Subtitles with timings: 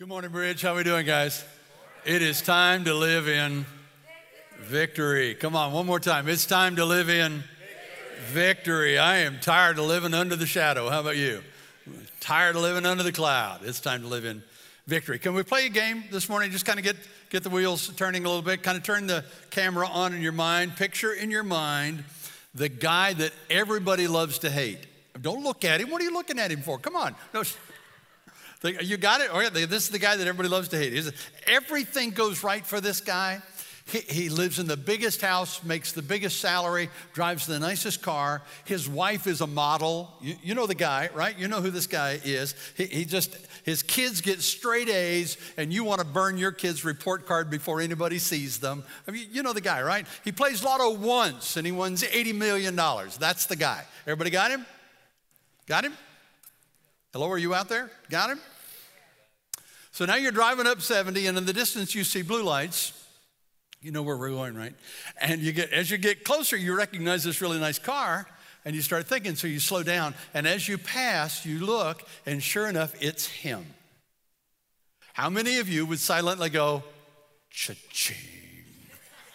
[0.00, 0.62] Good morning, Bridge.
[0.62, 1.44] How are we doing, guys?
[2.06, 3.66] It is time to live in
[4.58, 5.34] victory.
[5.34, 6.26] Come on, one more time.
[6.26, 7.44] It's time to live in
[8.28, 8.96] victory.
[8.96, 10.88] I am tired of living under the shadow.
[10.88, 11.42] How about you?
[12.18, 13.60] Tired of living under the cloud.
[13.62, 14.42] It's time to live in
[14.86, 15.18] victory.
[15.18, 16.50] Can we play a game this morning?
[16.50, 16.96] Just kind of get,
[17.28, 20.32] get the wheels turning a little bit, kind of turn the camera on in your
[20.32, 20.76] mind.
[20.76, 22.04] Picture in your mind
[22.54, 24.78] the guy that everybody loves to hate.
[25.20, 25.90] Don't look at him.
[25.90, 26.78] What are you looking at him for?
[26.78, 27.14] Come on.
[27.34, 27.42] No,
[28.62, 29.28] you got it?
[29.32, 31.12] Oh, yeah, this is the guy that everybody loves to hate.
[31.46, 33.40] Everything goes right for this guy.
[33.86, 38.42] He, he, lives in the biggest house, makes the biggest salary, drives the nicest car.
[38.64, 40.12] His wife is a model.
[40.20, 41.36] You, you know the guy, right?
[41.36, 42.54] You know who this guy is.
[42.76, 46.84] He, he, just, his kids get straight A's, and you want to burn your kid's
[46.84, 48.84] report card before anybody sees them.
[49.08, 50.06] I mean, you know the guy, right?
[50.22, 52.76] He plays lotto once, and he wins $80 million.
[52.76, 53.84] That's the guy.
[54.06, 54.66] Everybody got him?
[55.66, 55.94] Got him?
[57.12, 57.90] Hello, are you out there?
[58.08, 58.38] Got him?
[60.00, 62.94] So now you're driving up 70, and in the distance you see blue lights.
[63.82, 64.72] You know where we're going, right?
[65.20, 68.26] And you get as you get closer, you recognize this really nice car,
[68.64, 70.14] and you start thinking, so you slow down.
[70.32, 73.66] And as you pass, you look, and sure enough, it's him.
[75.12, 76.82] How many of you would silently go,
[77.50, 78.16] cha-ching?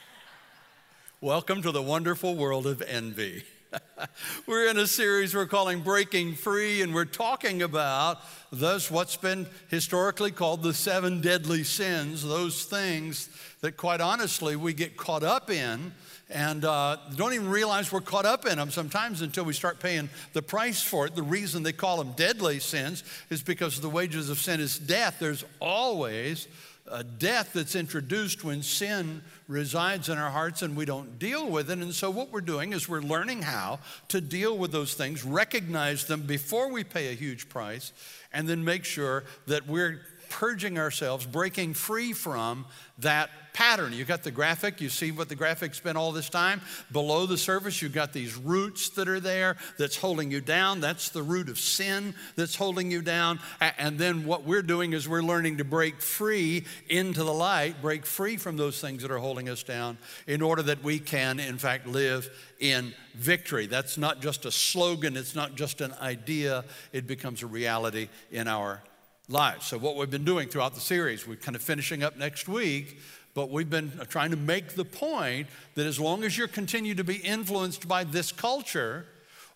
[1.22, 3.44] Welcome to the wonderful world of envy.
[4.48, 8.20] we're in a series we're calling Breaking Free, and we're talking about
[8.52, 13.30] those what's been historically called the seven deadly sins, those things
[13.62, 15.92] that, quite honestly, we get caught up in
[16.30, 20.10] and uh, don't even realize we're caught up in them sometimes until we start paying
[20.34, 21.16] the price for it.
[21.16, 25.18] The reason they call them deadly sins is because the wages of sin is death.
[25.20, 26.48] There's always
[26.92, 31.72] a death that's introduced when sin resides in our hearts and we don't deal with
[31.72, 31.80] it.
[31.80, 36.06] And so, what we're doing is we're learning how to deal with those things, recognize
[36.06, 37.92] them before we pay a huge price,
[38.34, 42.66] and then make sure that we're purging ourselves, breaking free from
[43.00, 43.94] that pattern.
[43.94, 46.62] You got the graphic, you see what the graphic's been all this time.
[46.92, 50.82] Below the surface, you've got these roots that are there that's holding you down.
[50.82, 53.40] That's the root of sin that's holding you down.
[53.62, 58.06] And then what we're doing is we're learning to break free into the light, break
[58.06, 59.98] free from those things that are holding us down
[60.28, 63.68] in order that we can, in fact, live in victory.
[63.68, 68.50] That's not just a slogan, it's not just an idea, it becomes a reality in
[68.50, 68.82] our
[69.28, 69.66] lives.
[69.68, 73.00] So, what we've been doing throughout the series, we're kind of finishing up next week,
[73.34, 76.96] but we've been uh, trying to make the point that as long as you continue
[76.96, 79.08] to be influenced by this culture,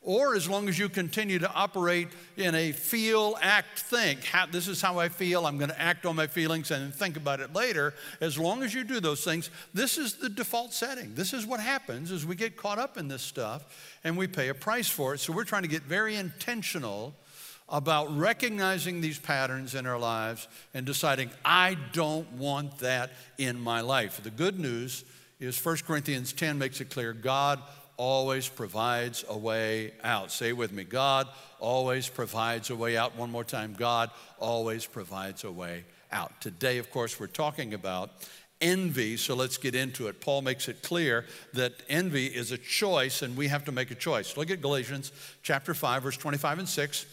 [0.01, 4.67] or as long as you continue to operate in a feel, act, think, how, this
[4.67, 7.53] is how I feel, I'm going to act on my feelings and think about it
[7.53, 11.15] later, as long as you do those things, this is the default setting.
[11.15, 14.47] This is what happens as we get caught up in this stuff and we pay
[14.47, 15.19] a price for it.
[15.19, 17.13] So we're trying to get very intentional
[17.69, 23.81] about recognizing these patterns in our lives and deciding, I don't want that in my
[23.81, 24.21] life.
[24.23, 25.05] The good news
[25.39, 27.61] is 1 Corinthians 10 makes it clear God
[27.95, 30.31] always provides a way out.
[30.31, 31.27] Say with me God
[31.59, 33.17] always provides a way out.
[33.17, 34.09] One more time God
[34.39, 36.39] always provides a way out.
[36.41, 38.11] Today, of course, we're talking about
[38.61, 40.21] envy, so let's get into it.
[40.21, 43.95] Paul makes it clear that envy is a choice and we have to make a
[43.95, 44.35] choice.
[44.37, 45.11] Look at Galatians
[45.43, 47.05] chapter 5 verse 25 and 6.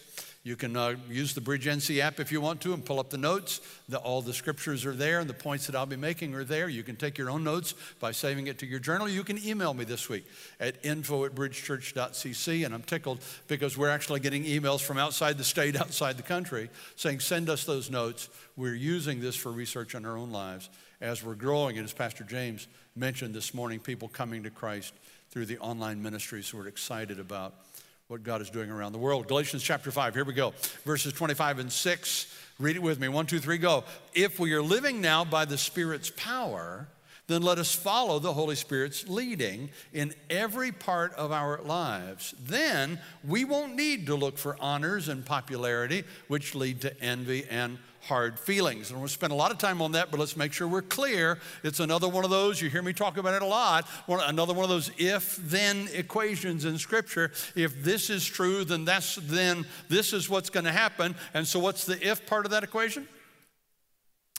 [0.47, 3.11] You can uh, use the Bridge NC app if you want to and pull up
[3.11, 3.61] the notes.
[3.89, 6.69] The, all the scriptures are there and the points that I'll be making are there.
[6.69, 9.09] You can take your own notes by saving it to your journal.
[9.09, 10.25] You can email me this week
[10.61, 12.65] at info at bridgechurch.cc.
[12.65, 16.71] And I'm tickled because we're actually getting emails from outside the state, outside the country,
[16.95, 18.29] saying, send us those notes.
[18.57, 20.71] We're using this for research on our own lives
[21.01, 21.77] as we're growing.
[21.77, 24.95] And as Pastor James mentioned this morning, people coming to Christ
[25.31, 27.66] through the online ministries we're excited about
[28.09, 29.27] what God is doing around the world.
[29.27, 30.55] Galatians chapter 5, here we go.
[30.85, 32.35] Verses 25 and 6.
[32.61, 33.09] Read it with me.
[33.09, 33.83] One, two, three, go.
[34.15, 36.87] If we are living now by the Spirit's power,
[37.27, 42.33] then let us follow the Holy Spirit's leading in every part of our lives.
[42.41, 47.77] Then we won't need to look for honors and popularity, which lead to envy and
[48.07, 48.91] hard feelings.
[48.91, 51.39] And we'll spend a lot of time on that, but let's make sure we're clear.
[51.63, 54.65] It's another one of those, you hear me talk about it a lot, another one
[54.65, 57.33] of those if then equations in Scripture.
[57.55, 61.15] If this is true, then that's then this is what's going to happen.
[61.35, 63.09] And so, what's the if part of that equation?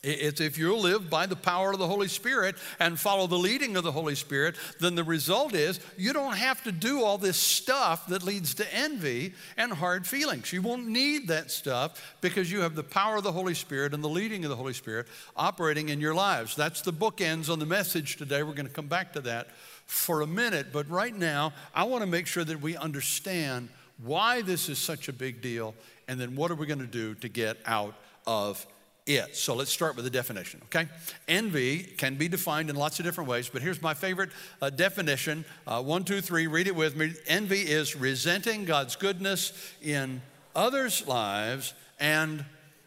[0.07, 3.75] It's if you live by the power of the Holy Spirit and follow the leading
[3.75, 7.37] of the Holy Spirit, then the result is you don't have to do all this
[7.37, 10.53] stuff that leads to envy and hard feelings.
[10.53, 14.03] You won't need that stuff because you have the power of the Holy Spirit and
[14.03, 16.55] the leading of the Holy Spirit operating in your lives.
[16.55, 18.43] That's the bookends on the message today.
[18.43, 19.49] We're going to come back to that
[19.85, 20.67] for a minute.
[20.71, 23.69] But right now, I want to make sure that we understand
[24.01, 25.73] why this is such a big deal
[26.07, 27.95] and then what are we going to do to get out
[28.25, 28.65] of
[29.07, 29.35] it.
[29.35, 30.87] So let's start with the definition, okay?
[31.27, 34.29] Envy can be defined in lots of different ways, but here's my favorite
[34.61, 35.45] uh, definition.
[35.65, 37.13] Uh, one, two, three, read it with me.
[37.27, 40.21] Envy is resenting God's goodness in
[40.55, 42.43] others' lives and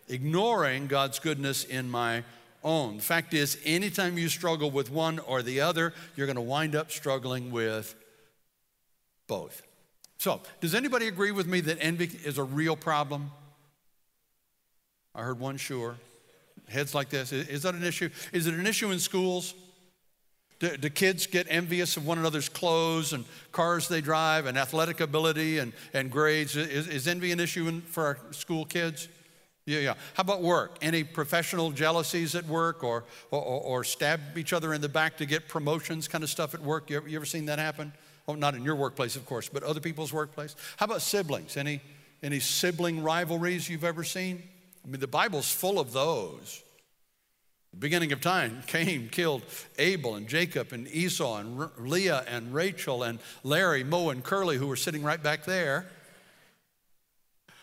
[0.08, 2.24] ignoring God's goodness in my
[2.62, 2.98] own.
[2.98, 6.74] The fact is, anytime you struggle with one or the other, you're going to wind
[6.74, 7.94] up struggling with
[9.26, 9.62] both.
[10.18, 13.30] So, does anybody agree with me that envy is a real problem?
[15.14, 15.96] I heard one sure.
[16.70, 17.32] Heads like this.
[17.32, 18.10] Is that an issue?
[18.32, 19.54] Is it an issue in schools?
[20.60, 25.00] Do, do, kids get envious of one another's clothes and cars they drive and athletic
[25.00, 26.54] ability and, and grades?
[26.54, 29.08] Is, is envy an issue in, for our school kids?
[29.64, 29.94] Yeah, yeah.
[30.14, 30.76] How about work?
[30.82, 35.26] Any professional jealousies at work or, or, or stab each other in the back to
[35.26, 36.90] get promotions kind of stuff at work?
[36.90, 37.92] You ever, you ever seen that happen?
[38.28, 40.54] Oh, not in your workplace, of course, but other people's workplace.
[40.76, 41.56] How about siblings?
[41.56, 41.80] Any,
[42.22, 44.42] any sibling rivalries you've ever seen?
[44.84, 46.62] I mean, the Bible's full of those.
[47.78, 49.42] Beginning of time, Cain killed
[49.78, 54.56] Abel and Jacob and Esau and R- Leah and Rachel and Larry, Moe, and Curly,
[54.56, 55.86] who were sitting right back there.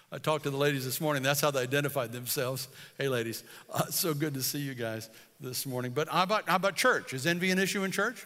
[0.09, 1.21] I talked to the ladies this morning.
[1.21, 2.69] That's how they identified themselves.
[2.97, 3.43] Hey, ladies,
[3.73, 5.09] uh, so good to see you guys
[5.41, 5.91] this morning.
[5.91, 7.13] But how about, how about church?
[7.13, 8.25] Is envy an issue in church?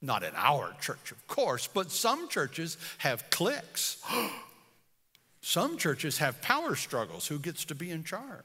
[0.00, 4.00] Not in our church, of course, but some churches have cliques.
[5.48, 7.26] some churches have power struggles.
[7.26, 8.44] Who gets to be in charge?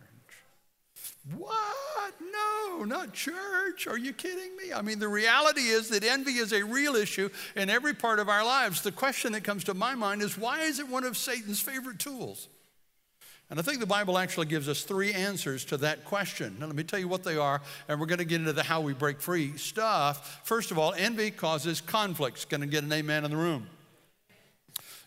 [1.36, 2.14] What?
[2.32, 3.88] No, not church.
[3.88, 4.72] Are you kidding me?
[4.74, 8.30] I mean, the reality is that envy is a real issue in every part of
[8.30, 8.82] our lives.
[8.82, 12.00] The question that comes to my mind is why is it one of Satan's favorite
[12.00, 12.48] tools?
[13.50, 16.56] And I think the Bible actually gives us three answers to that question.
[16.58, 18.64] Now, let me tell you what they are, and we're going to get into the
[18.64, 20.40] how we break free stuff.
[20.46, 22.46] First of all, envy causes conflicts.
[22.46, 23.68] Going to get an amen in the room.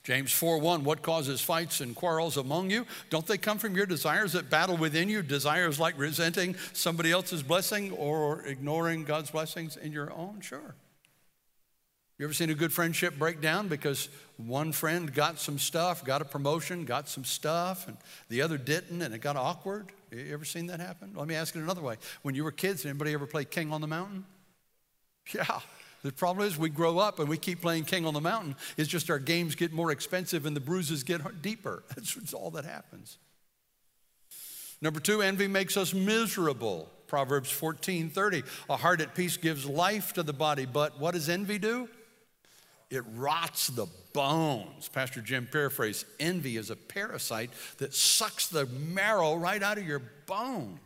[0.07, 2.87] James 4 1, what causes fights and quarrels among you?
[3.11, 5.21] Don't they come from your desires that battle within you?
[5.21, 10.41] Desires like resenting somebody else's blessing or ignoring God's blessings in your own?
[10.41, 10.77] Sure.
[12.21, 16.23] You ever seen a good friendship break down because one friend got some stuff, got
[16.23, 17.97] a promotion, got some stuff, and
[18.29, 19.91] the other didn't, and it got awkward?
[20.13, 21.15] You ever seen that happen?
[21.17, 21.97] Let me ask it another way.
[22.23, 24.25] When you were kids, anybody ever play King on the Mountain?
[25.35, 25.59] Yeah.
[26.07, 28.55] The problem is we grow up and we keep playing King on the Mountain.
[28.77, 31.83] It's just our games get more expensive and the bruises get deeper.
[31.97, 33.19] That's all that happens.
[34.81, 36.89] Number two, envy makes us miserable.
[37.09, 38.43] Proverbs 14 30.
[38.69, 41.89] A heart at peace gives life to the body, but what does envy do?
[42.91, 44.89] it rots the bones.
[44.89, 50.03] Pastor Jim paraphrased envy is a parasite that sucks the marrow right out of your
[50.27, 50.79] bones.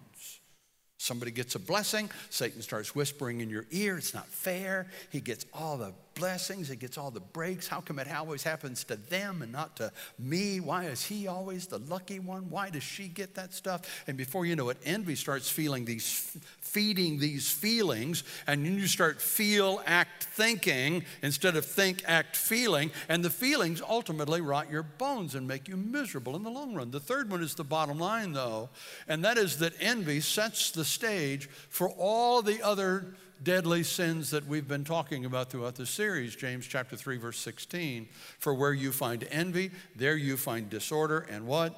[1.03, 4.87] Somebody gets a blessing, Satan starts whispering in your ear, it's not fair.
[5.09, 7.67] He gets all the blessings, he gets all the breaks.
[7.69, 10.61] How come it always happens to them and not to me?
[10.61, 12.51] Why is he always the lucky one?
[12.51, 14.05] Why does she get that stuff?
[14.07, 18.87] And before you know it, envy starts feeling these feeding these feelings, and then you
[18.87, 24.85] start feel, act, thinking instead of think, act, feeling, and the feelings ultimately rot your
[24.85, 26.93] bones and make you miserable in the long run.
[26.93, 28.69] The third one is the bottom line, though,
[29.09, 34.47] and that is that envy sets the stage for all the other deadly sins that
[34.47, 38.09] we've been talking about throughout the series, James chapter 3 verse 16.
[38.39, 41.75] For where you find envy, there you find disorder and what?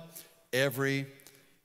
[0.52, 1.06] Every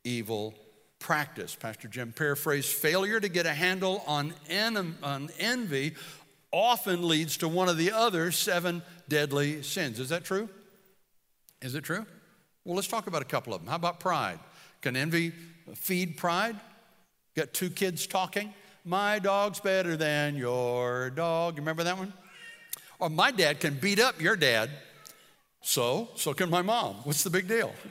[0.04, 0.54] evil
[1.00, 1.56] practice.
[1.56, 5.96] Pastor Jim paraphrased failure to get a handle on, en- on envy
[6.52, 10.00] often leads to one of the other seven deadly sins.
[10.00, 10.50] Is that true?
[11.62, 12.06] Is it true?
[12.64, 13.70] Well, let's talk about a couple of them.
[13.70, 14.40] How about pride?
[14.82, 15.32] Can envy
[15.76, 16.56] feed pride?
[17.36, 18.54] Got two kids talking.
[18.88, 21.56] My dog's better than your dog.
[21.56, 22.14] You remember that one?
[23.00, 24.70] Or my dad can beat up your dad.
[25.62, 26.96] So, so can my mom.
[27.04, 27.74] What's the big deal?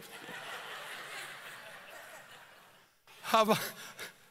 [3.24, 3.58] How about,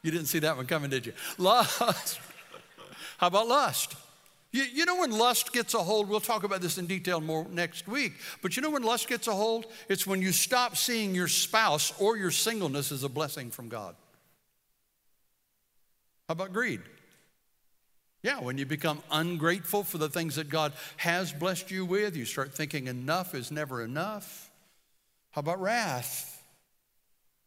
[0.02, 1.14] you didn't see that one coming, did you?
[1.38, 2.20] Lust.
[3.20, 3.96] How about lust?
[4.52, 7.46] You, you know when lust gets a hold, we'll talk about this in detail more
[7.52, 9.68] next week, but you know when lust gets a hold?
[9.88, 13.96] It's when you stop seeing your spouse or your singleness as a blessing from God.
[16.28, 16.82] How about greed?
[18.24, 22.26] Yeah, when you become ungrateful for the things that God has blessed you with, you
[22.26, 24.50] start thinking enough is never enough.
[25.30, 26.44] How about wrath?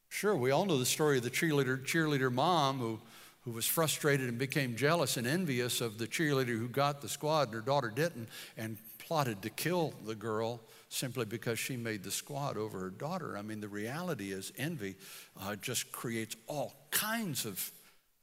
[0.08, 3.00] Sure, we all know the story of the cheerleader, cheerleader mom who,
[3.40, 7.49] who was frustrated and became jealous and envious of the cheerleader who got the squad
[7.49, 12.11] and her daughter didn't and plotted to kill the girl simply because she made the
[12.11, 13.37] squad over her daughter.
[13.37, 14.94] I mean, the reality is envy
[15.40, 17.73] uh, just creates all kinds of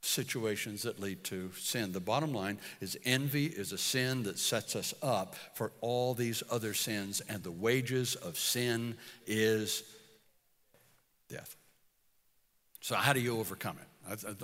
[0.06, 1.92] situations that lead to sin.
[1.92, 6.44] The bottom line is envy is a sin that sets us up for all these
[6.50, 8.96] other sins, and the wages of sin
[9.26, 9.84] is
[11.30, 11.56] death.
[12.82, 13.95] So, how do you overcome it?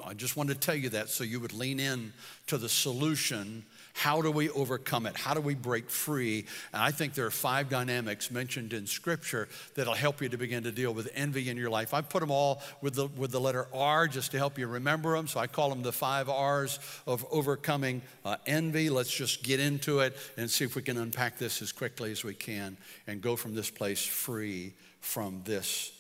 [0.06, 2.14] I, just wanted to tell you that so you would lean in
[2.48, 3.64] to the solution
[3.94, 5.18] how do we overcome it?
[5.18, 6.46] How do we break free?
[6.74, 10.64] And I think there are five dynamics mentioned in Scripture that'll help you to begin
[10.64, 11.94] to deal with envy in your life.
[11.94, 15.16] I put them all with the, with the letter R just to help you remember
[15.16, 15.28] them.
[15.28, 18.90] So I call them the five R's of overcoming uh, envy.
[18.90, 22.24] Let's just get into it and see if we can unpack this as quickly as
[22.24, 22.78] we can
[23.08, 25.92] and go from this place free from this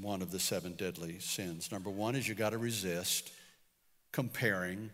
[0.00, 1.70] one of the seven deadly sins.
[1.72, 3.30] Number one is you got to resist
[4.12, 4.90] comparing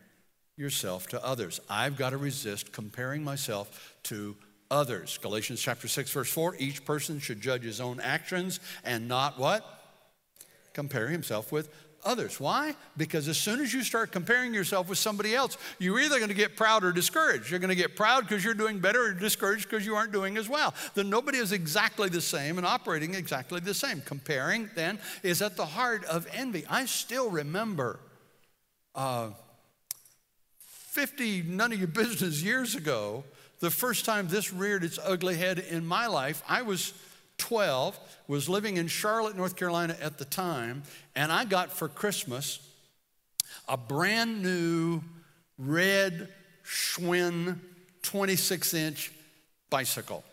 [0.56, 1.60] yourself to others.
[1.68, 4.36] I've got to resist comparing myself to
[4.70, 5.18] others.
[5.18, 9.64] Galatians chapter 6 verse 4, each person should judge his own actions and not what?
[10.72, 11.68] Compare himself with
[12.04, 12.38] others.
[12.38, 12.74] Why?
[12.96, 16.34] Because as soon as you start comparing yourself with somebody else, you're either going to
[16.34, 17.50] get proud or discouraged.
[17.50, 20.36] You're going to get proud because you're doing better or discouraged because you aren't doing
[20.36, 20.74] as well.
[20.94, 24.02] Then nobody is exactly the same and operating exactly the same.
[24.02, 26.64] Comparing then is at the heart of envy.
[26.68, 28.00] I still remember
[28.94, 29.30] uh,
[30.58, 33.24] 50 none of your business years ago,
[33.60, 36.92] the first time this reared its ugly head in my life, I was
[37.38, 37.98] 12,
[38.28, 40.82] was living in Charlotte, North Carolina at the time,
[41.14, 42.60] and I got for Christmas
[43.68, 45.02] a brand new
[45.58, 46.28] red
[46.64, 47.58] Schwinn
[48.02, 49.12] 26 inch
[49.70, 50.24] bicycle.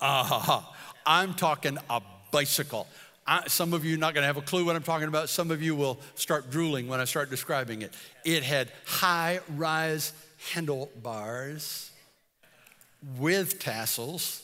[0.00, 0.74] Ha.
[1.06, 2.86] I'm talking a bicycle.
[3.26, 5.28] I, some of you are not going to have a clue what I'm talking about.
[5.28, 7.92] Some of you will start drooling when I start describing it.
[8.24, 10.12] It had high rise
[10.52, 11.90] handlebars
[13.18, 14.43] with tassels.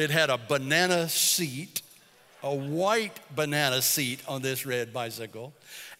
[0.00, 1.82] It had a banana seat,
[2.42, 5.52] a white banana seat on this red bicycle.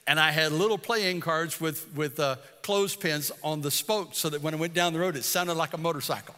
[0.06, 4.42] And I had little playing cards with, with uh, clothespins on the spokes so that
[4.42, 6.34] when I went down the road, it sounded like a motorcycle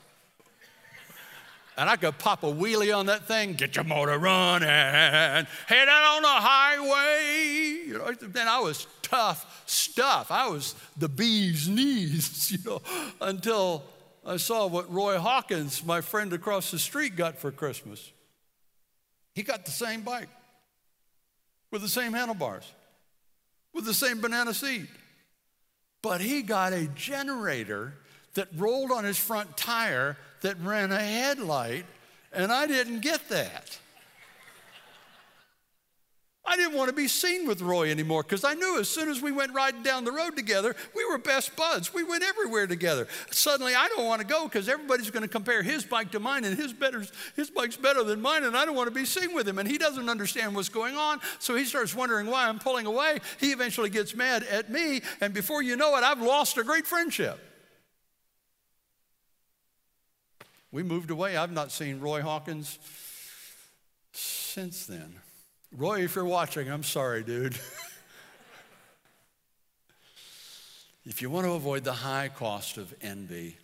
[1.76, 6.16] and I could pop a wheelie on that thing, get your motor running, head out
[6.16, 7.87] on the highway.
[7.87, 10.31] You know, then I was tough stuff.
[10.31, 12.83] I was the bee's knees, you know,
[13.21, 13.85] until
[14.25, 18.12] I saw what Roy Hawkins, my friend across the street, got for Christmas.
[19.35, 20.29] He got the same bike
[21.71, 22.71] with the same handlebars,
[23.73, 24.88] with the same banana seat.
[26.02, 27.95] But he got a generator
[28.35, 31.87] that rolled on his front tire that ran a headlight,
[32.33, 33.79] and I didn't get that.
[36.52, 39.23] I didn't want to be seen with Roy anymore because I knew as soon as
[39.23, 41.94] we went riding down the road together, we were best buds.
[41.94, 43.09] We went everywhere together.
[43.30, 46.44] Suddenly, I don't want to go because everybody's going to compare his bike to mine,
[46.44, 47.06] and his, better,
[47.37, 49.59] his bike's better than mine, and I don't want to be seen with him.
[49.59, 53.21] And he doesn't understand what's going on, so he starts wondering why I'm pulling away.
[53.40, 56.87] He eventually gets mad at me, and before you know it, I've lost a great
[56.87, 57.40] friendship.
[60.71, 61.35] We moved away.
[61.35, 62.78] I've not seen Roy Hawkins
[64.12, 65.22] since then.
[65.76, 67.55] Roy, if you're watching, I'm sorry, dude.
[71.07, 73.57] if you want to avoid the high cost of envy,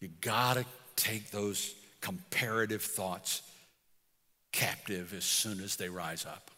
[0.00, 0.66] you got to
[0.96, 3.40] take those comparative thoughts
[4.52, 6.50] captive as soon as they rise up.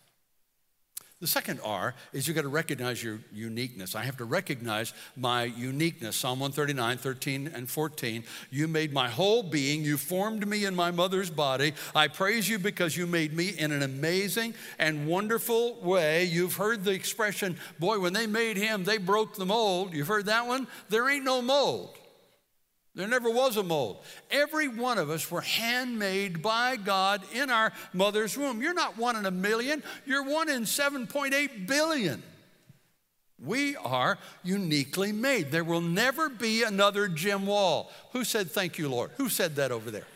[1.18, 3.94] The second R is you've got to recognize your uniqueness.
[3.94, 6.14] I have to recognize my uniqueness.
[6.14, 8.22] Psalm 139, 13 and 14.
[8.50, 9.82] You made my whole being.
[9.82, 11.72] You formed me in my mother's body.
[11.94, 16.24] I praise you because you made me in an amazing and wonderful way.
[16.24, 19.94] You've heard the expression, boy, when they made him, they broke the mold.
[19.94, 20.66] You've heard that one?
[20.90, 21.96] There ain't no mold.
[22.96, 24.02] There never was a mold.
[24.30, 28.62] Every one of us were handmade by God in our mother's womb.
[28.62, 32.22] You're not one in a million, you're one in 7.8 billion.
[33.38, 35.50] We are uniquely made.
[35.50, 37.92] There will never be another Jim Wall.
[38.12, 39.10] Who said thank you, Lord?
[39.18, 40.06] Who said that over there?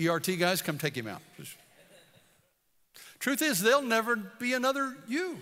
[0.00, 1.20] ERT guys, come take him out.
[3.18, 5.38] Truth is, there'll never be another you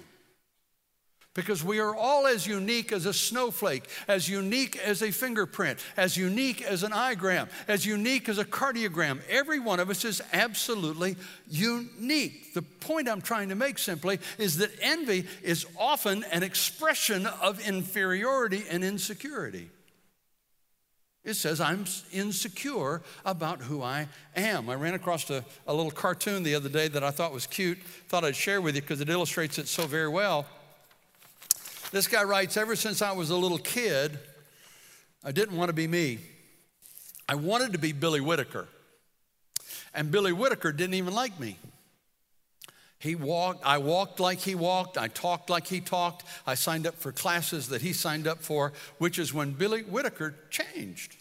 [1.35, 6.17] because we are all as unique as a snowflake, as unique as a fingerprint, as
[6.17, 9.21] unique as an igram, as unique as a cardiogram.
[9.29, 11.17] Every one of us is absolutely
[11.49, 12.53] unique.
[12.53, 17.67] The point I'm trying to make simply is that envy is often an expression of
[17.67, 19.71] inferiority and insecurity.
[21.25, 24.69] It says, I'm insecure about who I am.
[24.69, 27.79] I ran across a, a little cartoon the other day that I thought was cute,
[28.09, 30.47] thought I'd share with you because it illustrates it so very well.
[31.93, 34.19] This guy writes Ever since I was a little kid,
[35.23, 36.19] I didn't want to be me.
[37.29, 38.67] I wanted to be Billy Whitaker.
[39.95, 41.59] And Billy Whitaker didn't even like me.
[42.99, 46.95] He walked, I walked like he walked, I talked like he talked, I signed up
[46.95, 51.17] for classes that he signed up for, which is when Billy Whitaker changed.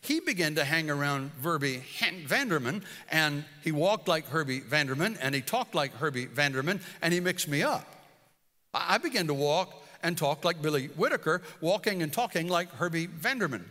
[0.00, 1.82] He began to hang around Herbie
[2.26, 7.20] Vanderman, and he walked like Herbie Vanderman, and he talked like Herbie Vanderman, and he
[7.20, 7.99] mixed me up.
[8.72, 13.64] I began to walk and talk like Billy Whitaker, walking and talking like Herbie Vanderman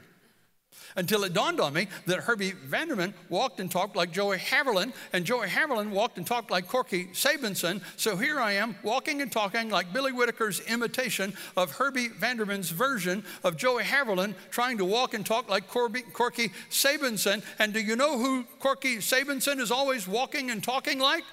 [0.96, 5.26] until it dawned on me that Herbie Vanderman walked and talked like Joey Haviland, and
[5.26, 7.82] Joey Haviland walked and talked like Corky Sabinson.
[7.96, 13.24] So here I am walking and talking like Billy Whitaker's imitation of Herbie Vanderman's version
[13.44, 17.44] of Joey Haviland, trying to walk and talk like Corby, Corky Sabinson.
[17.60, 21.24] And do you know who Corky Sabinson is always walking and talking like?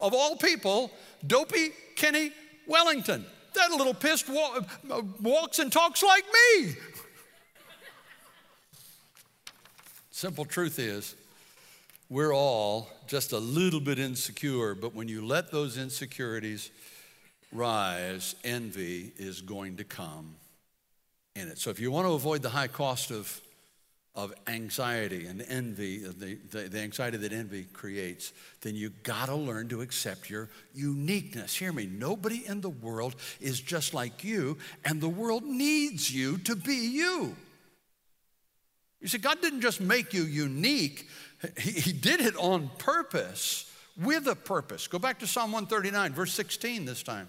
[0.00, 0.90] Of all people,
[1.26, 2.32] Dopey Kenny
[2.66, 3.24] Wellington.
[3.54, 6.76] That little pissed walks and talks like me.
[10.10, 11.14] Simple truth is,
[12.08, 16.70] we're all just a little bit insecure, but when you let those insecurities
[17.52, 20.36] rise, envy is going to come
[21.36, 21.58] in it.
[21.58, 23.40] So if you want to avoid the high cost of,
[24.14, 29.26] of anxiety and envy, uh, the, the, the anxiety that envy creates, then you got
[29.26, 31.54] to learn to accept your uniqueness.
[31.54, 36.38] Hear me, nobody in the world is just like you, and the world needs you
[36.38, 37.34] to be you.
[39.00, 41.08] You see, God didn't just make you unique,
[41.58, 44.86] He, he did it on purpose, with a purpose.
[44.86, 47.28] Go back to Psalm 139, verse 16 this time.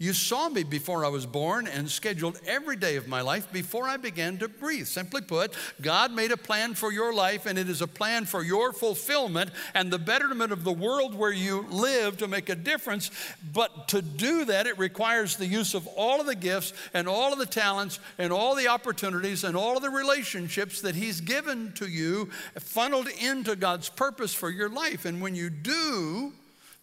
[0.00, 3.88] You saw me before I was born and scheduled every day of my life before
[3.88, 4.86] I began to breathe.
[4.86, 8.44] Simply put, God made a plan for your life, and it is a plan for
[8.44, 13.10] your fulfillment and the betterment of the world where you live to make a difference.
[13.52, 17.32] But to do that, it requires the use of all of the gifts and all
[17.32, 21.72] of the talents and all the opportunities and all of the relationships that He's given
[21.72, 25.06] to you, funneled into God's purpose for your life.
[25.06, 26.34] And when you do,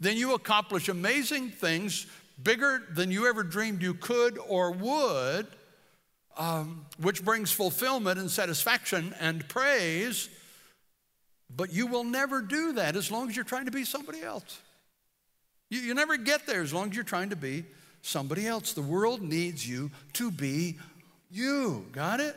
[0.02, 2.08] then you accomplish amazing things
[2.42, 5.48] bigger than you ever dreamed you could or would,
[6.38, 10.30] um, which brings fulfillment and satisfaction and praise.
[11.56, 14.60] But you will never do that as long as you're trying to be somebody else.
[15.70, 17.64] You, you never get there as long as you're trying to be
[18.02, 18.74] somebody else.
[18.74, 20.78] The world needs you to be
[21.32, 21.86] you.
[21.92, 22.36] Got it?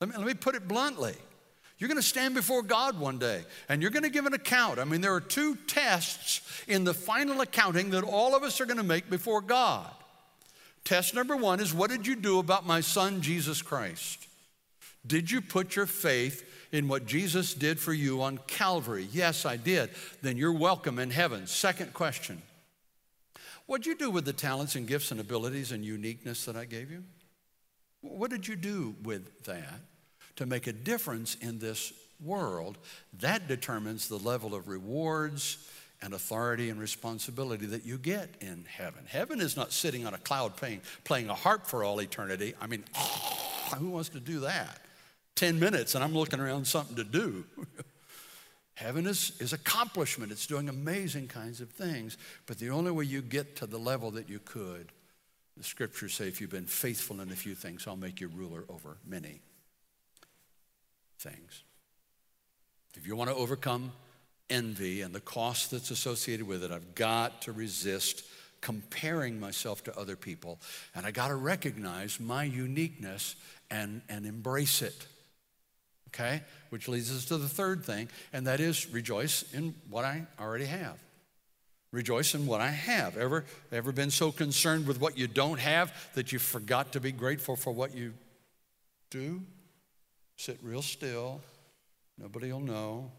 [0.00, 1.14] Let me, let me put it bluntly.
[1.78, 4.78] You're going to stand before God one day and you're going to give an account.
[4.78, 8.66] I mean, there are two tests in the final accounting that all of us are
[8.66, 9.88] going to make before God.
[10.84, 14.26] Test number one is what did you do about my son, Jesus Christ?
[15.06, 19.08] Did you put your faith in what Jesus did for you on Calvary?
[19.12, 19.90] Yes, I did.
[20.20, 21.46] Then you're welcome in heaven.
[21.46, 22.42] Second question
[23.66, 26.90] What'd you do with the talents and gifts and abilities and uniqueness that I gave
[26.90, 27.04] you?
[28.00, 29.80] What did you do with that?
[30.38, 31.92] To make a difference in this
[32.24, 32.78] world,
[33.20, 35.68] that determines the level of rewards
[36.00, 39.02] and authority and responsibility that you get in heaven.
[39.08, 42.54] Heaven is not sitting on a cloud playing, playing a harp for all eternity.
[42.60, 42.84] I mean,
[43.78, 44.80] who wants to do that?
[45.34, 47.44] 10 minutes and I'm looking around something to do.
[48.74, 50.30] Heaven is, is accomplishment.
[50.30, 52.16] It's doing amazing kinds of things.
[52.46, 54.92] But the only way you get to the level that you could,
[55.56, 58.62] the scriptures say, if you've been faithful in a few things, I'll make you ruler
[58.68, 59.40] over many
[61.18, 61.62] things.
[62.96, 63.92] If you want to overcome
[64.50, 68.24] envy and the cost that's associated with it, I've got to resist
[68.60, 70.58] comparing myself to other people.
[70.94, 73.36] And I got to recognize my uniqueness
[73.70, 75.06] and, and embrace it.
[76.08, 76.42] Okay?
[76.70, 80.66] Which leads us to the third thing, and that is rejoice in what I already
[80.66, 80.98] have.
[81.92, 83.16] Rejoice in what I have.
[83.16, 87.12] Ever, ever been so concerned with what you don't have that you forgot to be
[87.12, 88.14] grateful for what you
[89.10, 89.42] do?
[90.38, 91.40] Sit real still.
[92.16, 93.10] Nobody will know.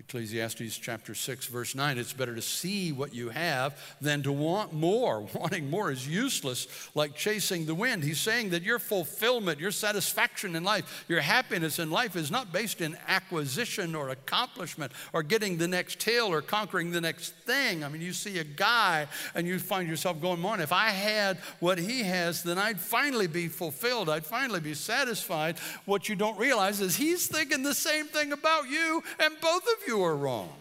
[0.00, 4.72] Ecclesiastes chapter 6, verse 9 it's better to see what you have than to want
[4.72, 5.20] more.
[5.34, 8.02] Wanting more is useless, like chasing the wind.
[8.02, 12.50] He's saying that your fulfillment, your satisfaction in life, your happiness in life is not
[12.50, 17.84] based in acquisition or accomplishment or getting the next hill or conquering the next thing.
[17.84, 21.36] I mean, you see a guy and you find yourself going, on, if I had
[21.60, 24.08] what he has, then I'd finally be fulfilled.
[24.08, 25.58] I'd finally be satisfied.
[25.84, 29.86] What you don't realize is he's thinking the same thing about you, and both of
[29.86, 30.52] you you are wrong.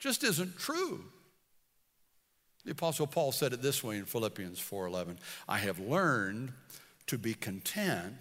[0.00, 1.04] Just isn't true.
[2.64, 6.52] The apostle Paul said it this way in Philippians 4:11, I have learned
[7.06, 8.16] to be content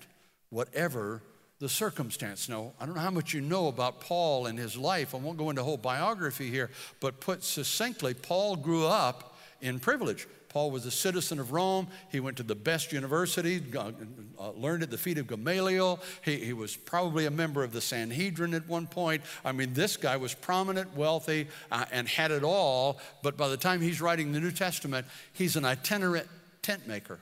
[0.50, 1.24] whatever
[1.60, 2.48] the circumstance.
[2.48, 5.16] Now, I don't know how much you know about Paul and his life.
[5.16, 6.70] I won't go into whole biography here,
[7.00, 10.28] but put succinctly, Paul grew up in privilege.
[10.54, 11.88] Paul was a citizen of Rome.
[12.12, 16.00] He went to the best university, uh, learned at the feet of Gamaliel.
[16.24, 19.24] He, he was probably a member of the Sanhedrin at one point.
[19.44, 23.00] I mean, this guy was prominent, wealthy, uh, and had it all.
[23.24, 26.28] But by the time he's writing the New Testament, he's an itinerant
[26.62, 27.20] tent maker.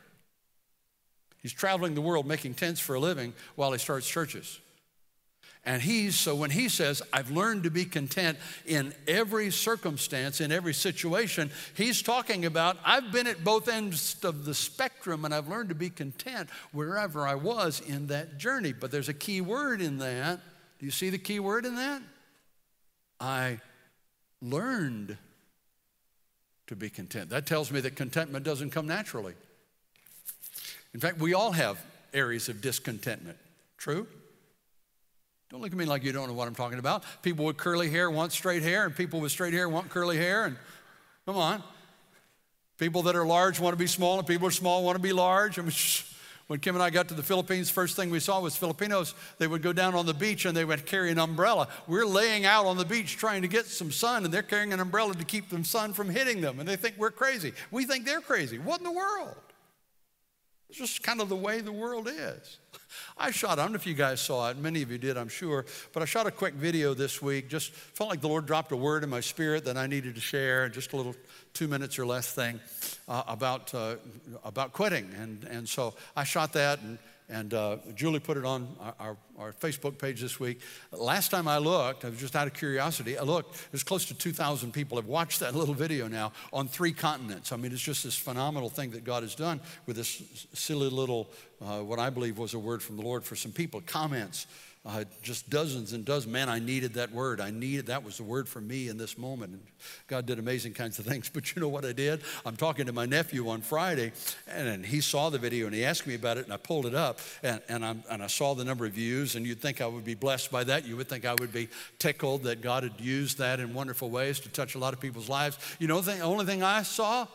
[1.42, 4.60] He's traveling the world making tents for a living while he starts churches.
[5.64, 10.52] And he's, so when he says, I've learned to be content in every circumstance, in
[10.52, 15.48] every situation, he's talking about, I've been at both ends of the spectrum and I've
[15.48, 18.74] learned to be content wherever I was in that journey.
[18.74, 20.40] But there's a key word in that.
[20.80, 22.02] Do you see the key word in that?
[23.20, 23.60] I
[24.42, 25.16] learned
[26.66, 27.30] to be content.
[27.30, 29.36] That tells me that contentment doesn't come naturally.
[30.96, 31.78] In fact, we all have
[32.16, 33.38] areas of discontentment.
[33.78, 34.08] True?
[35.52, 37.04] Don't look at me like you don't know what I'm talking about.
[37.22, 40.46] People with curly hair want straight hair, and people with straight hair want curly hair.
[40.46, 40.56] And
[41.26, 41.62] come on.
[42.78, 45.02] People that are large want to be small, and people who are small want to
[45.02, 45.60] be large.
[45.60, 45.74] I mean,
[46.48, 49.14] when Kim and I got to the Philippines, first thing we saw was Filipinos.
[49.40, 51.68] They would go down on the beach and they would carry an umbrella.
[51.86, 54.80] We're laying out on the beach trying to get some sun, and they're carrying an
[54.80, 56.62] umbrella to keep the sun from hitting them.
[56.62, 57.52] And they think we're crazy.
[57.72, 58.58] We think they're crazy.
[58.58, 59.36] What in the world?
[60.72, 62.58] It's just kind of the way the world is.
[63.18, 65.28] I shot, I don't know if you guys saw it, many of you did, I'm
[65.28, 67.50] sure, but I shot a quick video this week.
[67.50, 70.22] Just felt like the Lord dropped a word in my spirit that I needed to
[70.22, 71.14] share, just a little
[71.54, 72.58] two minutes or less thing
[73.10, 73.98] uh, about, uh,
[74.46, 75.10] about quitting.
[75.20, 76.98] And, and so I shot that, and,
[77.30, 80.60] and uh, Julie put it on our, our, our, Facebook page this week.
[80.92, 84.14] Last time I looked, I was just out of curiosity, I looked, there's close to
[84.14, 87.52] 2,000 people have watched that little video now on three continents.
[87.52, 90.22] I mean, it's just this phenomenal thing that God has done with this
[90.54, 91.30] silly little,
[91.62, 94.48] uh, what I believe was a word from the Lord for some people, comments
[94.84, 96.32] uh, just dozens and dozens.
[96.32, 97.40] Man, I needed that word.
[97.40, 99.54] I needed that was the word for me in this moment.
[99.54, 99.62] And
[100.08, 101.30] God did amazing kinds of things.
[101.42, 102.22] But you know what I did?
[102.46, 104.12] I'm talking to my nephew on Friday,
[104.48, 106.86] and, and he saw the video and he asked me about it, and I pulled
[106.88, 109.36] it up, and, and, and I saw the number of views.
[109.36, 110.86] And you'd think I would be blessed by that.
[110.86, 114.40] You would think I would be tickled that God had used that in wonderful ways
[114.42, 115.58] to touch a lot of people's lives.
[115.78, 117.28] You know the only thing I saw?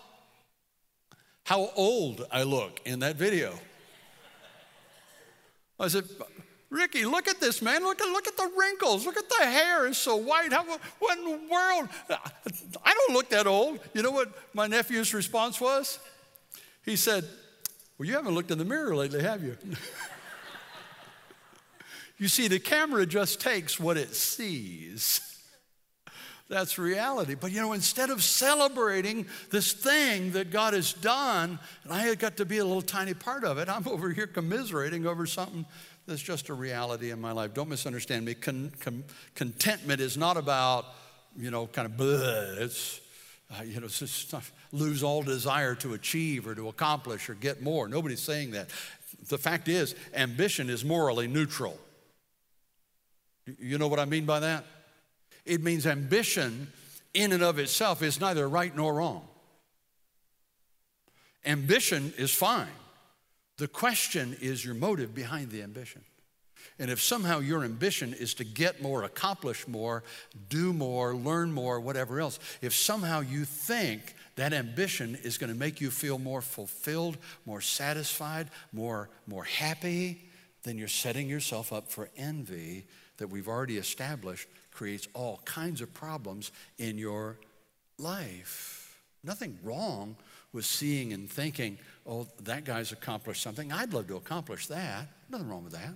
[1.44, 3.56] How old I look in that video.
[5.78, 6.04] I said,
[6.68, 7.82] Ricky, look at this, man.
[7.82, 9.06] Look at, look at the wrinkles.
[9.06, 10.52] Look at the hair is so white.
[10.52, 10.64] How,
[10.98, 11.88] what in the world?
[12.10, 13.78] I don't look that old.
[13.94, 16.00] You know what my nephew's response was?
[16.84, 17.24] He said,
[17.98, 19.56] Well, you haven't looked in the mirror lately, have you?
[22.18, 25.20] you see, the camera just takes what it sees.
[26.48, 27.34] That's reality.
[27.34, 32.36] But you know, instead of celebrating this thing that God has done, and I got
[32.36, 35.66] to be a little tiny part of it, I'm over here commiserating over something
[36.06, 37.52] that's just a reality in my life.
[37.52, 38.34] Don't misunderstand me.
[38.34, 40.86] Con, con, contentment is not about,
[41.36, 42.00] you know, kind of,
[42.60, 43.00] it's,
[43.50, 44.34] uh, you know, it's just
[44.72, 47.88] lose all desire to achieve or to accomplish or get more.
[47.88, 48.70] Nobody's saying that.
[49.28, 51.78] The fact is, ambition is morally neutral.
[53.58, 54.64] You know what I mean by that?
[55.44, 56.68] It means ambition
[57.14, 59.26] in and of itself is neither right nor wrong.
[61.44, 62.66] Ambition is fine.
[63.58, 66.02] The question is your motive behind the ambition.
[66.78, 70.02] And if somehow your ambition is to get more, accomplish more,
[70.48, 75.58] do more, learn more, whatever else, if somehow you think that ambition is going to
[75.58, 77.16] make you feel more fulfilled,
[77.46, 80.22] more satisfied, more, more happy,
[80.64, 82.84] then you're setting yourself up for envy
[83.16, 87.38] that we've already established creates all kinds of problems in your
[87.98, 88.98] life.
[89.24, 90.16] Nothing wrong
[90.52, 93.72] with seeing and thinking, oh, that guy's accomplished something.
[93.72, 95.08] I'd love to accomplish that.
[95.28, 95.92] Nothing wrong with that.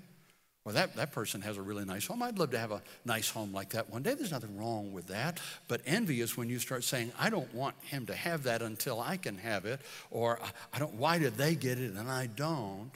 [0.67, 2.23] Or that, that person has a really nice home.
[2.23, 4.15] I'd love to have a nice home like that one day.
[4.15, 5.41] There's nothing wrong with that.
[5.69, 9.01] But envy is when you start saying, I don't want him to have that until
[9.01, 9.81] I can have it.
[10.11, 10.39] Or
[10.73, 12.91] I don't, why did they get it and I don't?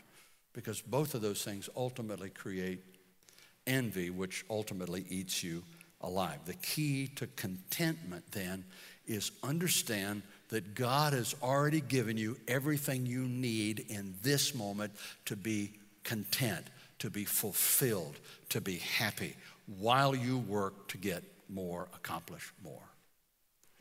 [0.52, 2.80] Because both of those things ultimately create
[3.66, 5.64] envy, which ultimately eats you
[6.02, 6.40] alive.
[6.44, 8.64] The key to contentment then
[9.06, 14.92] is understand that God has already given you everything you need in this moment
[15.26, 16.66] to be content,
[16.98, 18.18] to be fulfilled,
[18.50, 19.35] to be happy
[19.78, 22.88] while you work to get more, accomplish more.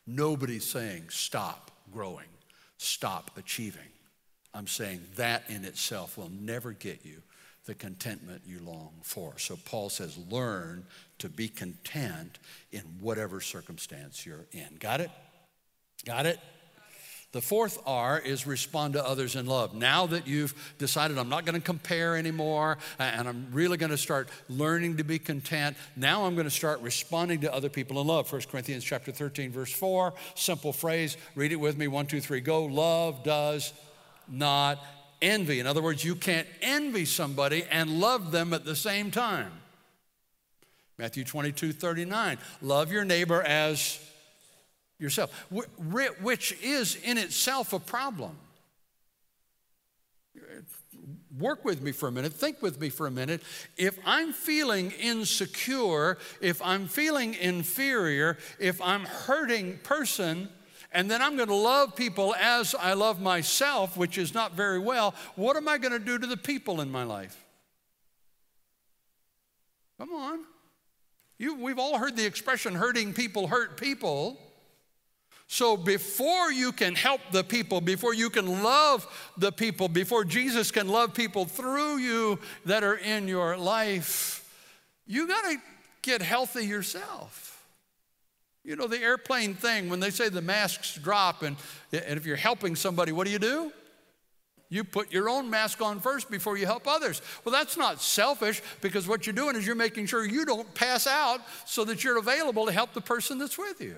[0.05, 2.27] Nobody's saying stop growing,
[2.77, 3.81] stop achieving.
[4.53, 7.21] I'm saying that in itself will never get you
[7.65, 9.37] the contentment you long for.
[9.39, 10.85] So Paul says, learn
[11.19, 12.39] to be content
[12.71, 14.75] in whatever circumstance you're in.
[14.79, 15.09] Got it?
[16.05, 16.39] Got it?
[17.33, 19.73] The fourth R is respond to others in love.
[19.73, 23.97] Now that you've decided I'm not going to compare anymore and I'm really going to
[23.97, 28.05] start learning to be content, now I'm going to start responding to other people in
[28.05, 28.31] love.
[28.31, 32.39] 1 Corinthians chapter 13 verse 4, simple phrase, read it with me, one, two, three,
[32.39, 32.65] go.
[32.65, 33.73] Love does
[34.27, 34.79] not
[35.19, 35.59] envy.
[35.59, 39.51] In other words, you can't envy somebody and love them at the same time.
[40.99, 43.99] Matthew 22, 39, love your neighbor as
[44.99, 45.31] yourself,
[46.21, 48.37] which is in itself a problem.
[51.39, 53.41] work with me for a minute, think with me for a minute.
[53.75, 60.49] If I'm feeling insecure, if I'm feeling inferior, if I'm hurting person,
[60.91, 64.79] and then I'm going to love people as I love myself, which is not very
[64.79, 67.43] well, what am I going to do to the people in my life?
[69.97, 70.39] Come on.
[71.39, 74.39] You, we've all heard the expression hurting people hurt people.
[75.47, 79.05] So before you can help the people, before you can love
[79.37, 84.49] the people, before Jesus can love people through you that are in your life,
[85.05, 85.57] you got to
[86.01, 87.65] get healthy yourself.
[88.63, 91.57] You know, the airplane thing, when they say the masks drop, and,
[91.91, 93.73] and if you're helping somebody, what do you do?
[94.69, 97.21] You put your own mask on first before you help others.
[97.43, 101.05] Well, that's not selfish because what you're doing is you're making sure you don't pass
[101.05, 103.97] out so that you're available to help the person that's with you.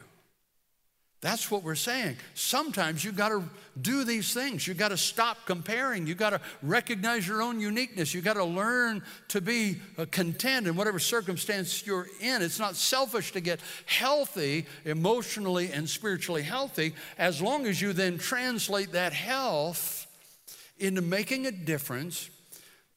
[1.25, 2.17] That's what we're saying.
[2.35, 3.43] Sometimes you got to
[3.81, 4.67] do these things.
[4.67, 6.05] You got to stop comparing.
[6.05, 8.13] You got to recognize your own uniqueness.
[8.13, 12.43] You got to learn to be uh, content in whatever circumstance you're in.
[12.43, 18.19] It's not selfish to get healthy, emotionally and spiritually healthy, as long as you then
[18.19, 20.05] translate that health
[20.77, 22.29] into making a difference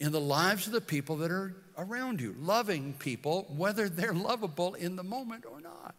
[0.01, 4.75] in the lives of the people that are around you, loving people, whether they're lovable
[4.75, 5.95] in the moment or not.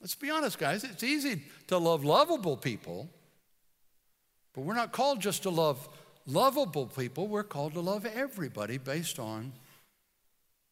[0.00, 0.84] Let's be honest, guys.
[0.84, 3.10] It's easy to love lovable people,
[4.54, 5.88] but we're not called just to love
[6.26, 7.26] lovable people.
[7.26, 9.52] We're called to love everybody based on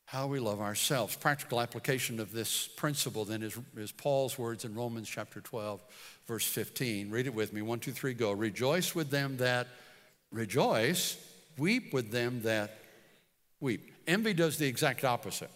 [0.06, 1.16] how we love ourselves.
[1.16, 5.82] Practical application of this principle then is, is Paul's words in Romans chapter 12,
[6.28, 7.10] verse 15.
[7.10, 7.60] Read it with me.
[7.62, 8.30] One, two, three, go.
[8.30, 9.66] Rejoice with them that
[10.30, 11.16] rejoice,
[11.58, 12.78] weep with them that
[13.58, 13.92] weep.
[14.06, 15.50] Envy does the exact opposite.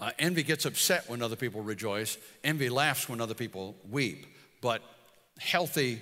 [0.00, 4.26] Uh, envy gets upset when other people rejoice, envy laughs when other people weep.
[4.60, 4.82] But
[5.38, 6.00] healthy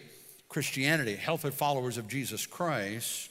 [0.48, 3.30] Christianity, healthy followers of Jesus Christ,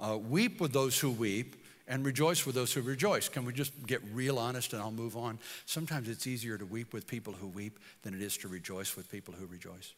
[0.00, 1.56] uh, weep with those who weep
[1.88, 3.28] and rejoice with those who rejoice.
[3.28, 5.38] Can we just get real honest and I'll move on?
[5.66, 9.10] Sometimes it's easier to weep with people who weep than it is to rejoice with
[9.10, 9.94] people who rejoice.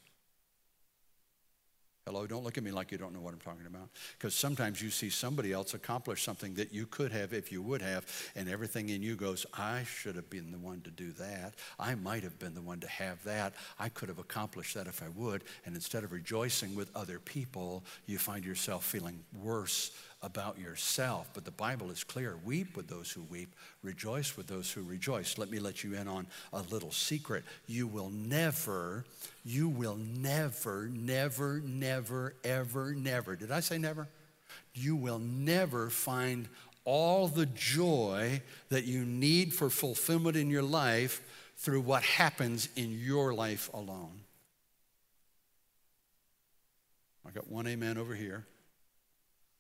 [2.09, 3.91] Hello, don't look at me like you don't know what I'm talking about.
[4.17, 7.83] Because sometimes you see somebody else accomplish something that you could have if you would
[7.83, 11.57] have, and everything in you goes, I should have been the one to do that.
[11.79, 13.53] I might have been the one to have that.
[13.79, 15.45] I could have accomplished that if I would.
[15.67, 19.91] And instead of rejoicing with other people, you find yourself feeling worse
[20.23, 21.31] about yourself.
[21.33, 25.39] But the Bible is clear weep with those who weep, rejoice with those who rejoice.
[25.39, 27.45] Let me let you in on a little secret.
[27.67, 29.05] You will never,
[29.45, 34.09] you will never, never, never, ever, never, did I say never?
[34.75, 36.49] You will never find
[36.85, 41.23] all the joy that you need for fulfillment in your life
[41.57, 44.21] through what happens in your life alone.
[47.27, 48.47] I got one amen over here.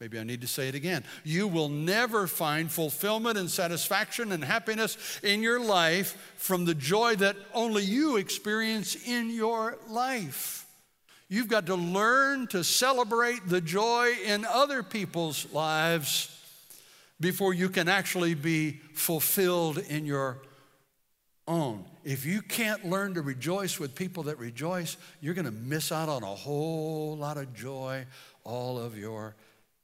[0.01, 1.03] Maybe I need to say it again.
[1.25, 7.17] You will never find fulfillment and satisfaction and happiness in your life from the joy
[7.17, 10.67] that only you experience in your life.
[11.29, 16.35] You've got to learn to celebrate the joy in other people's lives
[17.21, 20.39] before you can actually be fulfilled in your
[21.49, 21.85] own.
[22.05, 26.09] If you can't learn to rejoice with people that rejoice, you're going to miss out
[26.09, 28.07] on a whole lot of joy
[28.45, 29.35] all of your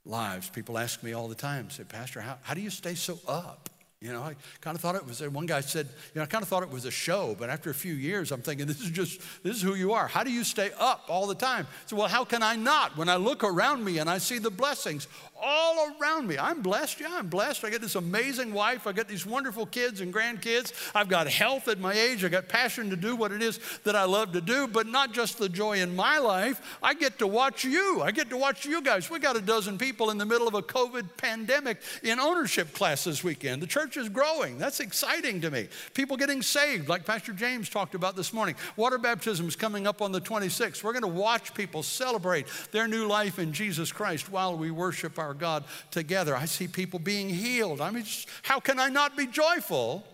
[0.05, 0.49] lives.
[0.51, 3.71] People ask me all the time, say, Pastor, how, how do you stay so up?
[4.05, 6.43] You know, I kind of thought it was, one guy said, you know, I kind
[6.43, 8.91] of thought it was a show, but after a few years, I'm thinking, this is
[8.91, 10.07] just, this is who you are.
[10.09, 11.67] How do you stay up all the time?
[11.87, 12.99] So, well, how can I not?
[12.99, 15.09] When I look around me and I see the blessings
[15.43, 17.01] all around me, I'm blessed.
[17.01, 17.65] Yeah, I'm blessed.
[17.65, 18.87] I get this amazing wife.
[18.87, 20.75] I got these wonderful kids and grandkids.
[20.95, 22.27] I've got health at my age.
[22.27, 25.15] I got passion to do what it is that I love to do, but not
[25.15, 26.79] just the joy in my life.
[26.83, 28.03] I get to watch you.
[28.03, 29.09] I get to watch you guys.
[29.09, 33.05] We got a dozen people in the middle of a COVID pandemic in ownership class
[33.05, 33.63] this weekend.
[33.63, 34.59] The church church is growing.
[34.59, 35.69] That's exciting to me.
[35.95, 38.55] People getting saved, like Pastor James talked about this morning.
[38.77, 40.83] Water baptism is coming up on the 26th.
[40.83, 45.19] We're going to watch people celebrate their new life in Jesus Christ while we worship
[45.19, 46.37] our God together.
[46.37, 47.81] I see people being healed.
[47.81, 48.05] I mean,
[48.43, 50.05] how can I not be joyful?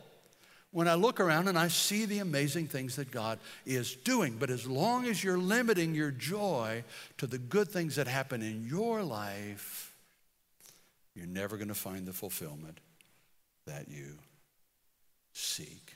[0.72, 4.36] when I look around and I see the amazing things that God is doing.
[4.38, 6.84] But as long as you're limiting your joy
[7.18, 9.96] to the good things that happen in your life,
[11.16, 12.78] you're never going to find the fulfillment
[13.70, 14.18] that you
[15.32, 15.94] seek.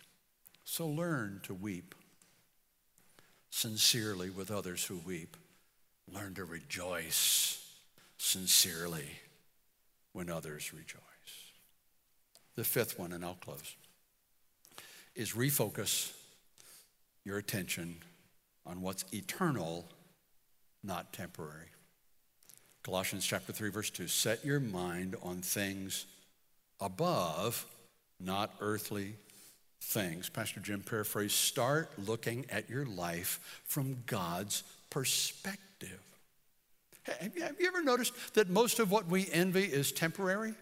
[0.65, 1.95] So learn to weep
[3.51, 5.37] sincerely with others who weep.
[6.13, 7.61] Learn to rejoice
[8.17, 9.09] sincerely
[10.13, 11.01] when others rejoice.
[12.55, 13.75] The fifth one, and I'll close,
[15.17, 16.13] is refocus
[17.25, 17.97] your attention
[18.65, 19.85] on what's eternal,
[20.85, 21.71] not temporary.
[22.85, 26.07] Colossians chapter 3, verse 2 set your mind on things
[26.81, 27.67] above,
[28.21, 29.15] not earthly
[29.81, 30.29] things.
[30.29, 36.01] Pastor Jim paraphrased start looking at your life from God's perspective.
[37.05, 40.55] Have you ever noticed that most of what we envy is temporary?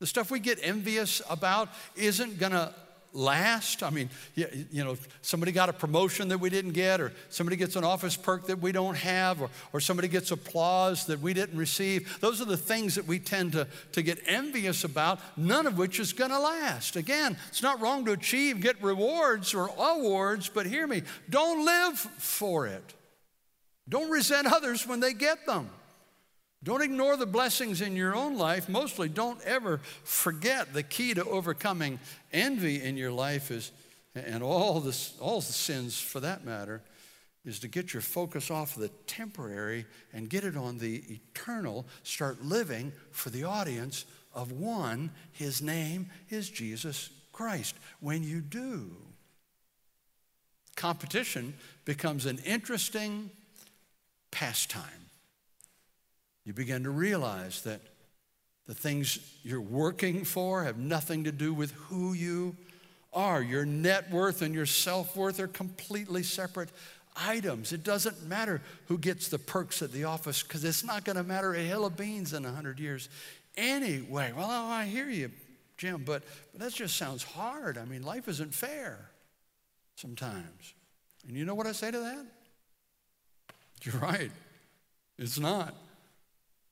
[0.00, 2.74] The stuff we get envious about isn't going to
[3.12, 3.82] last.
[3.82, 7.56] I mean, you, you, know, somebody got a promotion that we didn't get, or somebody
[7.56, 11.34] gets an office perk that we don't have, or, or somebody gets applause that we
[11.34, 12.18] didn't receive.
[12.20, 16.00] Those are the things that we tend to, to get envious about, none of which
[16.00, 16.96] is going to last.
[16.96, 21.98] Again, it's not wrong to achieve, get rewards or awards, but hear me, don't live
[21.98, 22.94] for it.
[23.88, 25.70] Don't resent others when they get them.
[26.64, 28.68] Don't ignore the blessings in your own life.
[28.68, 32.00] Mostly, don't ever forget the key to overcoming
[32.32, 33.70] envy in your life is,
[34.14, 36.82] and all, this, all the sins for that matter,
[37.44, 41.86] is to get your focus off the temporary and get it on the eternal.
[42.02, 45.12] Start living for the audience of one.
[45.32, 47.76] His name is Jesus Christ.
[48.00, 48.90] When you do,
[50.74, 53.30] competition becomes an interesting
[54.32, 55.07] pastime
[56.48, 57.82] you begin to realize that
[58.66, 62.56] the things you're working for have nothing to do with who you
[63.12, 63.42] are.
[63.42, 66.70] Your net worth and your self worth are completely separate
[67.14, 67.72] items.
[67.72, 71.22] It doesn't matter who gets the perks at the office because it's not going to
[71.22, 73.10] matter a hill of beans in 100 years
[73.58, 74.32] anyway.
[74.34, 75.30] Well, oh, I hear you,
[75.76, 77.76] Jim, but, but that just sounds hard.
[77.76, 79.10] I mean, life isn't fair
[79.96, 80.72] sometimes.
[81.26, 82.24] And you know what I say to that?
[83.82, 84.30] You're right.
[85.18, 85.74] It's not.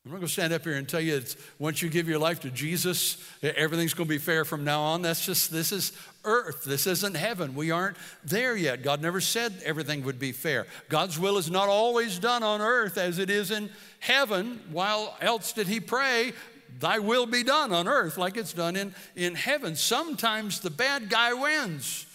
[0.07, 2.21] I'm not going to stand up here and tell you it's once you give your
[2.21, 5.03] life to Jesus, everything's going to be fair from now on.
[5.03, 5.90] That's just, this is
[6.23, 6.62] earth.
[6.62, 7.57] This isn't heaven.
[7.57, 8.85] We aren't there yet.
[8.85, 10.69] God never said everything would be fair.
[10.88, 14.61] God's will is not always done on earth as it is in heaven.
[14.71, 16.35] While else did he pray,
[16.79, 19.75] Thy will be done on earth like it's done in, in heaven.
[19.75, 22.07] Sometimes the bad guy wins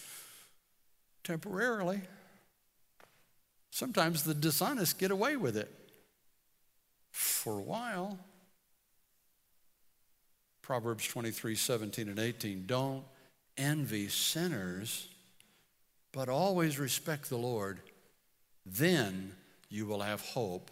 [1.25, 1.99] temporarily,
[3.69, 5.80] sometimes the dishonest get away with it
[7.21, 8.19] for a while.
[10.61, 12.65] Proverbs 23 17 and 18.
[12.65, 13.03] Don't
[13.57, 15.07] envy sinners,
[16.11, 17.79] but always respect the Lord.
[18.65, 19.33] Then
[19.69, 20.71] you will have hope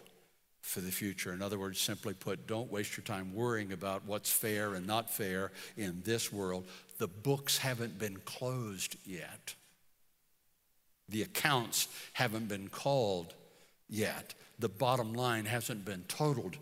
[0.60, 1.32] for the future.
[1.32, 5.10] In other words, simply put, don't waste your time worrying about what's fair and not
[5.10, 6.66] fair in this world.
[6.98, 9.54] The books haven't been closed yet,
[11.08, 13.34] the accounts haven't been called
[13.88, 16.56] yet the bottom line hasn't been totaled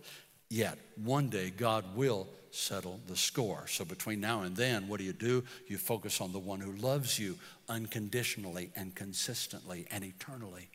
[0.48, 0.78] yet.
[1.02, 3.66] One day, God will settle the score.
[3.68, 5.44] So, between now and then, what do you do?
[5.66, 7.36] You focus on the one who loves you
[7.68, 10.68] unconditionally and consistently and eternally.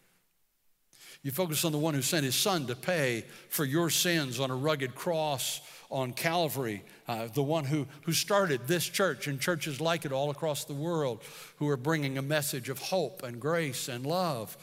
[1.24, 4.52] You focus on the one who sent his son to pay for your sins on
[4.52, 9.80] a rugged cross on Calvary, uh, the one who, who started this church and churches
[9.80, 11.22] like it all across the world,
[11.58, 14.58] who are bringing a message of hope and grace and love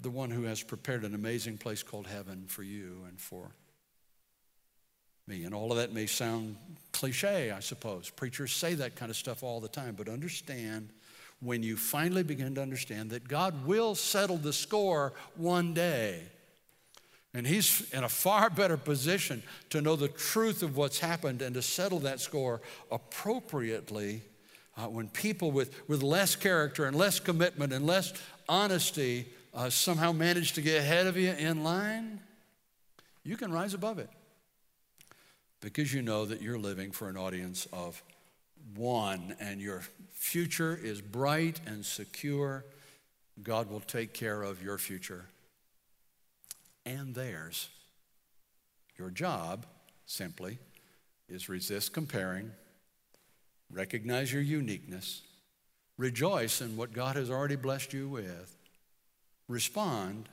[0.00, 3.50] the one who has prepared an amazing place called heaven for you and for
[5.26, 5.44] me.
[5.44, 6.56] And all of that may sound
[6.92, 8.10] cliche, I suppose.
[8.10, 10.90] Preachers say that kind of stuff all the time, but understand
[11.40, 16.22] when you finally begin to understand that God will settle the score one day.
[17.32, 21.54] And he's in a far better position to know the truth of what's happened and
[21.54, 22.60] to settle that score
[22.90, 24.22] appropriately
[24.76, 28.12] uh, when people with, with less character and less commitment and less
[28.48, 32.20] honesty uh, somehow manage to get ahead of you in line,
[33.24, 34.08] you can rise above it
[35.60, 38.02] because you know that you're living for an audience of
[38.76, 39.82] one and your
[40.12, 42.64] future is bright and secure.
[43.42, 45.26] God will take care of your future
[46.86, 47.68] and theirs.
[48.98, 49.66] Your job
[50.06, 50.58] simply
[51.28, 52.50] is resist comparing,
[53.72, 55.22] recognize your uniqueness,
[55.96, 58.56] rejoice in what God has already blessed you with,
[59.50, 60.28] respond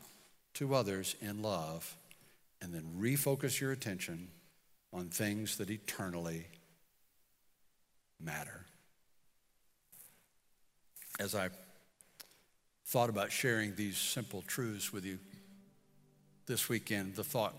[0.53, 1.97] to others in love,
[2.61, 4.29] and then refocus your attention
[4.93, 6.45] on things that eternally
[8.19, 8.65] matter.
[11.19, 11.49] As I
[12.85, 15.19] thought about sharing these simple truths with you
[16.45, 17.55] this weekend, the thought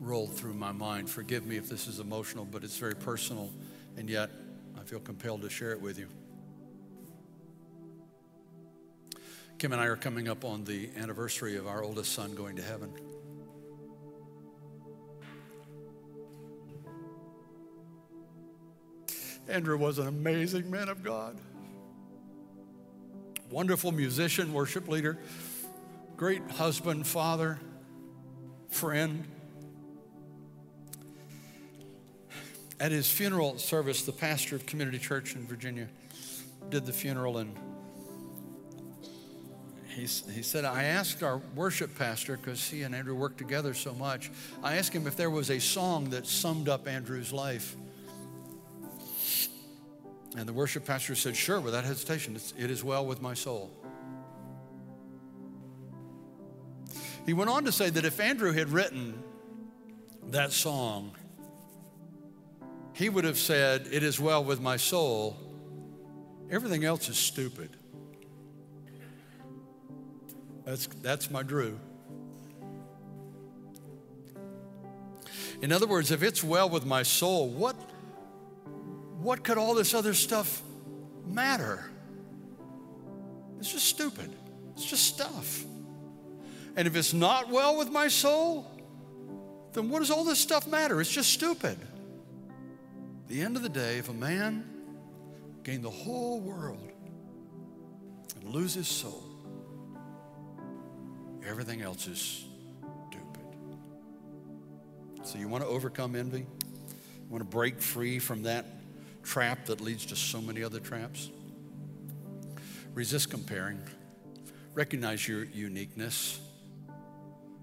[0.00, 1.08] rolled through my mind.
[1.08, 3.50] Forgive me if this is emotional, but it's very personal,
[3.98, 4.30] and yet
[4.80, 6.08] I feel compelled to share it with you.
[9.60, 12.62] Kim and I are coming up on the anniversary of our oldest son going to
[12.62, 12.94] heaven.
[19.48, 21.38] Andrew was an amazing man of God.
[23.50, 25.18] Wonderful musician, worship leader,
[26.16, 27.60] great husband, father,
[28.70, 29.28] friend.
[32.80, 35.88] At his funeral service, the pastor of Community Church in Virginia
[36.70, 37.54] did the funeral, and
[40.00, 43.92] he, he said, I asked our worship pastor, because he and Andrew worked together so
[43.92, 44.30] much,
[44.62, 47.76] I asked him if there was a song that summed up Andrew's life.
[50.36, 53.70] And the worship pastor said, Sure, without hesitation, it's, it is well with my soul.
[57.26, 59.22] He went on to say that if Andrew had written
[60.28, 61.12] that song,
[62.94, 65.36] he would have said, It is well with my soul.
[66.50, 67.76] Everything else is stupid.
[70.64, 71.78] That's, that's my Drew.
[75.62, 77.76] In other words, if it's well with my soul, what,
[79.20, 80.62] what could all this other stuff
[81.26, 81.90] matter?
[83.58, 84.30] It's just stupid.
[84.74, 85.64] It's just stuff.
[86.76, 88.70] And if it's not well with my soul,
[89.72, 91.00] then what does all this stuff matter?
[91.00, 91.78] It's just stupid.
[93.24, 94.64] At the end of the day, if a man
[95.62, 96.90] gain the whole world
[98.36, 99.29] and lose his soul,
[101.48, 102.44] everything else is
[103.08, 103.44] stupid.
[105.22, 106.40] So you want to overcome envy?
[106.40, 106.46] You
[107.28, 108.66] want to break free from that
[109.22, 111.30] trap that leads to so many other traps?
[112.94, 113.80] Resist comparing.
[114.74, 116.40] Recognize your uniqueness.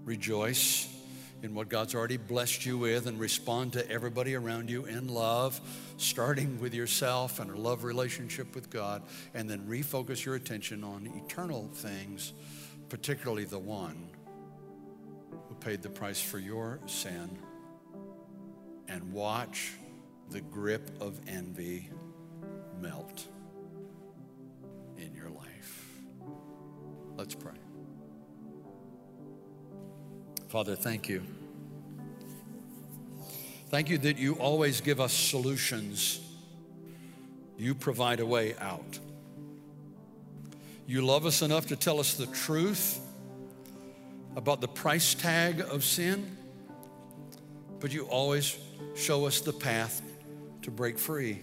[0.04, 0.88] Rejoice
[1.42, 5.60] in what God's already blessed you with and respond to everybody around you in love,
[5.96, 9.02] starting with yourself and a love relationship with God,
[9.34, 12.32] and then refocus your attention on eternal things,
[12.88, 14.08] particularly the one
[15.48, 17.38] who paid the price for your sin,
[18.88, 19.72] and watch
[20.30, 21.90] the grip of envy
[22.80, 23.26] melt
[24.96, 25.86] in your life.
[27.16, 27.52] Let's pray.
[30.48, 31.22] Father, thank you.
[33.68, 36.20] Thank you that you always give us solutions.
[37.58, 38.98] You provide a way out.
[40.88, 42.98] You love us enough to tell us the truth
[44.36, 46.34] about the price tag of sin,
[47.78, 48.56] but you always
[48.96, 50.00] show us the path
[50.62, 51.40] to break free.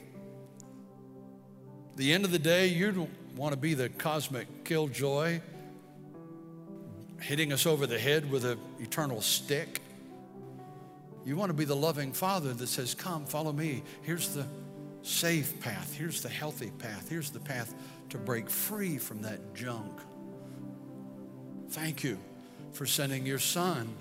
[1.96, 5.40] the end of the day, you don't want to be the cosmic killjoy
[7.22, 9.80] hitting us over the head with an eternal stick.
[11.24, 13.84] You want to be the loving father that says, Come, follow me.
[14.02, 14.48] Here's the
[15.06, 15.94] safe path.
[15.94, 17.10] Here's the healthy path.
[17.10, 17.74] Here's the path
[18.10, 19.92] to break free from that junk.
[21.70, 22.18] Thank you
[22.74, 23.94] for sending your son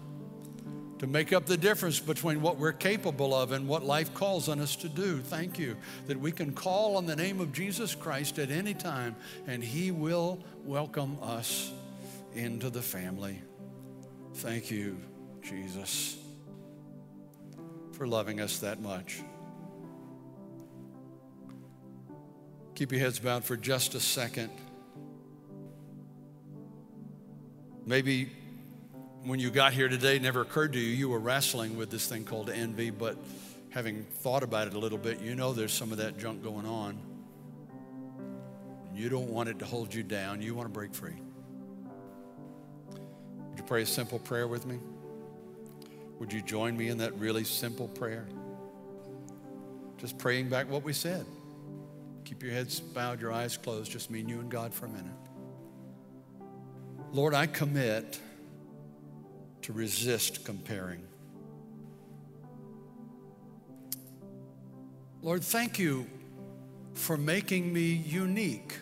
[0.99, 4.61] to make up the difference between what we're capable of and what life calls on
[4.61, 5.19] us to do.
[5.19, 5.77] Thank you
[6.07, 9.15] that we can call on the name of Jesus Christ at any time
[9.47, 11.73] and he will welcome us
[12.35, 13.43] into the family.
[14.37, 14.97] Thank you,
[15.43, 16.17] Jesus,
[17.93, 19.21] for loving us that much.
[22.75, 24.51] Keep your heads bowed for just a second.
[27.87, 28.33] Maybe
[29.23, 32.25] when you got here today, never occurred to you you were wrestling with this thing
[32.25, 33.17] called envy, but
[33.71, 36.67] having thought about it a little bit, you know there's some of that junk going
[36.67, 36.99] on.
[38.93, 41.17] You don't want it to hold you down, you want to break free
[43.51, 44.79] Would you pray a simple prayer with me?
[46.19, 48.27] Would you join me in that really simple prayer?
[49.99, 51.25] Just praying back what we said.
[52.25, 54.89] Keep your heads bowed, your eyes closed, just me and you and God for a
[54.89, 55.13] minute.
[57.13, 58.19] Lord, I commit
[59.63, 61.03] to resist comparing.
[65.23, 66.07] Lord, thank you
[66.95, 68.79] for making me unique.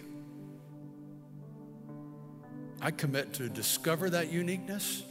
[2.81, 5.03] I commit to discover that uniqueness,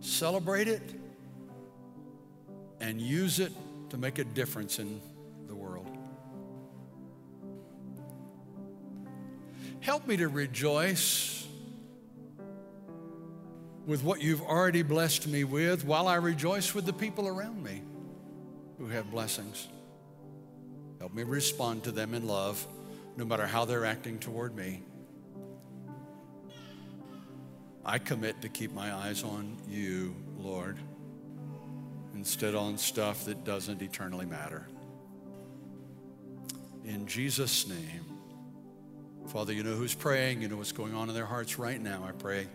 [0.00, 0.82] celebrate it,
[2.80, 3.52] and use it
[3.90, 5.00] to make a difference in
[10.06, 11.48] Me to rejoice
[13.86, 17.82] with what you've already blessed me with while I rejoice with the people around me
[18.78, 19.66] who have blessings.
[21.00, 22.64] Help me respond to them in love,
[23.16, 24.80] no matter how they're acting toward me.
[27.84, 30.78] I commit to keep my eyes on you, Lord,
[32.14, 34.68] instead on stuff that doesn't eternally matter.
[36.84, 38.15] In Jesus' name,
[39.26, 42.04] Father, you know who's praying, you know what's going on in their hearts right now.
[42.06, 42.46] I pray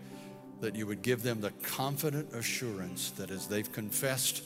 [0.60, 4.42] that you would give them the confident assurance that as they've confessed,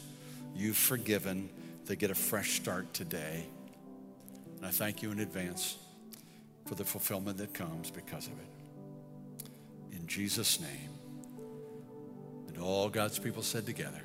[0.55, 1.49] you've forgiven,
[1.87, 3.47] they get a fresh start today.
[4.57, 5.77] And I thank you in advance
[6.67, 9.49] for the fulfillment that comes because of it.
[9.93, 10.91] In Jesus' name.
[12.49, 14.03] And all God's people said together.